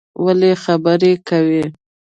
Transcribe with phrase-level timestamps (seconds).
[0.23, 1.63] ولی خبری کوی